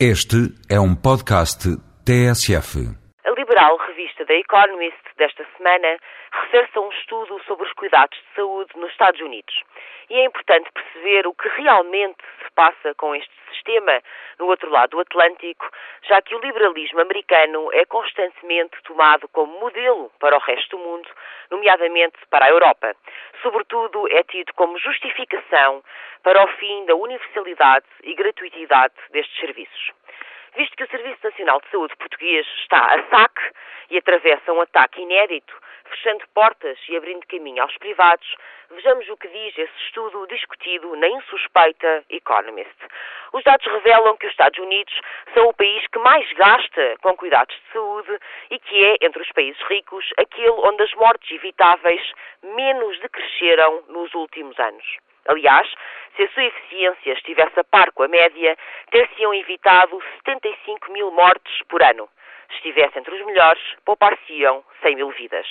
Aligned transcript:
Este 0.00 0.50
é 0.68 0.74
um 0.74 0.90
podcast 0.90 1.70
TSF. 2.02 2.82
A 3.24 3.30
liberal 3.30 3.78
revista 3.86 4.26
The 4.26 4.40
Economist 4.40 4.98
desta 5.16 5.46
semana 5.56 5.86
referça 6.32 6.80
um 6.80 6.90
estudo 6.90 7.40
sobre 7.46 7.64
os 7.64 7.72
cuidados 7.74 8.18
de 8.18 8.34
saúde 8.34 8.72
nos 8.74 8.90
Estados 8.90 9.20
Unidos. 9.20 9.54
E 10.10 10.14
é 10.14 10.24
importante 10.24 10.68
perceber 10.74 11.28
o 11.28 11.32
que 11.32 11.48
realmente 11.62 12.18
se 12.42 12.50
passa 12.56 12.92
com 12.96 13.14
este 13.14 13.30
sistema 13.64 14.02
no 14.38 14.46
outro 14.46 14.70
lado 14.70 14.90
do 14.90 15.00
Atlântico, 15.00 15.68
já 16.02 16.20
que 16.20 16.34
o 16.34 16.40
liberalismo 16.40 17.00
americano 17.00 17.70
é 17.72 17.84
constantemente 17.86 18.76
tomado 18.84 19.26
como 19.28 19.58
modelo 19.58 20.10
para 20.20 20.36
o 20.36 20.40
resto 20.40 20.76
do 20.76 20.82
mundo, 20.82 21.08
nomeadamente 21.50 22.18
para 22.30 22.44
a 22.46 22.50
Europa. 22.50 22.94
Sobretudo, 23.42 24.06
é 24.10 24.22
tido 24.24 24.52
como 24.54 24.78
justificação 24.78 25.82
para 26.22 26.44
o 26.44 26.48
fim 26.58 26.84
da 26.86 26.94
universalidade 26.94 27.86
e 28.02 28.14
gratuitidade 28.14 28.94
destes 29.10 29.38
serviços 29.38 29.92
visto 30.56 30.76
que 30.76 30.84
o 30.84 30.88
Serviço 30.88 31.18
Nacional 31.24 31.60
de 31.60 31.68
Saúde 31.68 31.96
português 31.96 32.46
está 32.60 32.78
a 32.78 33.02
saque 33.08 33.42
e 33.90 33.98
atravessa 33.98 34.52
um 34.52 34.60
ataque 34.60 35.02
inédito, 35.02 35.52
fechando 35.88 36.24
portas 36.34 36.78
e 36.88 36.96
abrindo 36.96 37.26
caminho 37.26 37.62
aos 37.62 37.76
privados, 37.78 38.34
vejamos 38.70 39.08
o 39.08 39.16
que 39.16 39.28
diz 39.28 39.58
esse 39.58 39.84
estudo 39.86 40.26
discutido 40.26 40.94
na 40.96 41.08
insuspeita 41.08 42.04
Economist. 42.10 42.76
Os 43.32 43.42
dados 43.44 43.66
revelam 43.66 44.16
que 44.16 44.26
os 44.26 44.32
Estados 44.32 44.58
Unidos 44.58 44.94
são 45.34 45.48
o 45.48 45.54
país 45.54 45.86
que 45.88 45.98
mais 45.98 46.30
gasta 46.32 46.96
com 47.02 47.16
cuidados 47.16 47.54
de 47.54 47.72
saúde 47.72 48.18
e 48.50 48.58
que 48.58 48.84
é, 48.84 48.96
entre 49.06 49.22
os 49.22 49.32
países 49.32 49.60
ricos, 49.62 50.04
aquele 50.16 50.50
onde 50.50 50.82
as 50.82 50.94
mortes 50.94 51.30
evitáveis 51.30 52.02
menos 52.42 52.98
decresceram 53.00 53.82
nos 53.88 54.14
últimos 54.14 54.58
anos. 54.58 54.84
Aliás, 55.26 55.72
se 56.16 56.22
a 56.22 56.28
sua 56.30 56.44
eficiência 56.44 57.12
estivesse 57.12 57.58
a 57.58 57.64
par 57.64 57.90
com 57.92 58.02
a 58.02 58.08
média, 58.08 58.56
ter-se-iam 58.90 59.34
evitado 59.34 60.00
75 60.26 60.92
mil 60.92 61.10
mortes 61.10 61.62
por 61.68 61.82
ano. 61.82 62.08
Se 62.48 62.56
estivesse 62.56 62.98
entre 62.98 63.14
os 63.14 63.24
melhores, 63.24 63.62
poupar-se-iam 63.84 64.62
100 64.82 64.96
mil 64.96 65.10
vidas. 65.10 65.46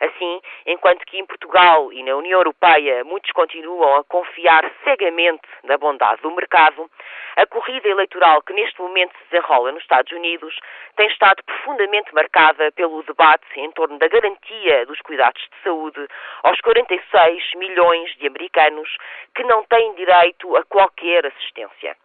Assim, 0.00 0.40
enquanto 0.66 1.04
que 1.06 1.18
em 1.18 1.24
Portugal 1.24 1.92
e 1.92 2.02
na 2.02 2.16
União 2.16 2.38
Europeia 2.38 3.04
muitos 3.04 3.30
continuam 3.32 3.96
a 3.96 4.04
confiar 4.04 4.70
cegamente 4.84 5.46
na 5.64 5.78
bondade 5.78 6.20
do 6.22 6.30
mercado, 6.30 6.90
a 7.36 7.46
corrida 7.46 7.88
eleitoral 7.88 8.42
que 8.42 8.52
neste 8.52 8.80
momento 8.80 9.12
se 9.16 9.30
desenrola 9.30 9.72
nos 9.72 9.82
Estados 9.82 10.12
Unidos 10.12 10.54
tem 10.96 11.06
estado 11.08 11.42
profundamente 11.44 12.14
marcada 12.14 12.70
pelo 12.72 13.02
debate 13.02 13.46
em 13.56 13.70
torno 13.72 13.98
da 13.98 14.08
garantia 14.08 14.86
dos 14.86 15.00
cuidados 15.00 15.42
de 15.42 15.62
saúde 15.62 16.06
aos 16.42 16.60
46 16.60 17.54
milhões 17.56 18.14
de 18.16 18.26
americanos 18.26 18.88
que 19.34 19.44
não 19.44 19.64
têm 19.64 19.94
direito 19.94 20.56
a 20.56 20.64
qualquer 20.64 21.26
assistência. 21.26 21.96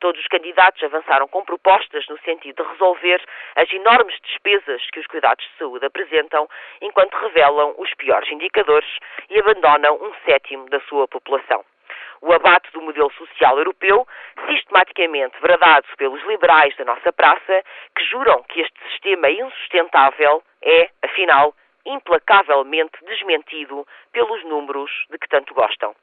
Todos 0.00 0.18
os 0.18 0.26
candidatos 0.28 0.82
avançaram 0.82 1.28
com 1.28 1.44
propostas 1.44 2.06
no 2.08 2.18
sentido 2.20 2.62
de 2.62 2.70
resolver 2.70 3.22
as 3.54 3.70
enormes 3.70 4.18
despesas 4.22 4.82
que 4.90 4.98
os 4.98 5.06
cuidados 5.06 5.44
de 5.44 5.58
saúde 5.58 5.84
apresentam, 5.84 6.48
enquanto 6.80 7.14
revelam 7.18 7.74
os 7.76 7.92
piores 7.94 8.30
indicadores 8.32 8.88
e 9.28 9.38
abandonam 9.38 9.96
um 9.96 10.12
sétimo 10.24 10.70
da 10.70 10.80
sua 10.80 11.06
população. 11.06 11.62
O 12.22 12.32
abate 12.32 12.70
do 12.72 12.80
modelo 12.80 13.12
social 13.12 13.58
europeu, 13.58 14.06
sistematicamente 14.48 15.38
bradado 15.40 15.86
pelos 15.98 16.22
liberais 16.24 16.74
da 16.76 16.84
nossa 16.86 17.12
praça, 17.12 17.62
que 17.94 18.04
juram 18.04 18.42
que 18.44 18.60
este 18.62 18.80
sistema 18.90 19.30
insustentável, 19.30 20.42
é, 20.62 20.90
afinal, 21.02 21.54
implacavelmente 21.84 23.04
desmentido 23.04 23.86
pelos 24.12 24.42
números 24.44 24.90
de 25.10 25.18
que 25.18 25.28
tanto 25.28 25.52
gostam. 25.52 25.94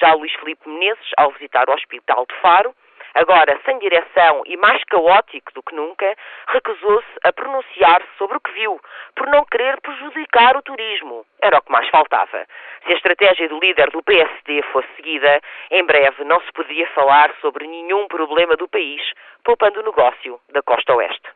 Já 0.00 0.14
Luís 0.14 0.32
Filipe 0.34 0.68
Menezes, 0.68 1.10
ao 1.16 1.30
visitar 1.32 1.68
o 1.68 1.74
Hospital 1.74 2.26
de 2.28 2.34
Faro, 2.40 2.74
agora 3.16 3.58
sem 3.64 3.78
direção 3.78 4.42
e 4.46 4.56
mais 4.56 4.82
caótico 4.84 5.52
do 5.52 5.62
que 5.62 5.74
nunca, 5.74 6.14
recusou-se 6.48 7.08
a 7.24 7.32
pronunciar-se 7.32 8.08
sobre 8.18 8.36
o 8.36 8.40
que 8.40 8.52
viu, 8.52 8.80
por 9.14 9.26
não 9.28 9.44
querer 9.44 9.80
prejudicar 9.80 10.56
o 10.56 10.62
turismo. 10.62 11.24
Era 11.42 11.58
o 11.58 11.62
que 11.62 11.72
mais 11.72 11.88
faltava. 11.88 12.46
Se 12.86 12.92
a 12.92 12.96
estratégia 12.96 13.48
do 13.48 13.58
líder 13.58 13.90
do 13.90 14.02
PSD 14.02 14.62
fosse 14.72 14.88
seguida, 14.96 15.40
em 15.70 15.84
breve 15.84 16.24
não 16.24 16.40
se 16.40 16.52
podia 16.52 16.86
falar 16.88 17.34
sobre 17.40 17.66
nenhum 17.66 18.06
problema 18.06 18.56
do 18.56 18.68
país, 18.68 19.02
poupando 19.44 19.80
o 19.80 19.84
negócio 19.84 20.38
da 20.52 20.62
costa 20.62 20.94
oeste. 20.94 21.35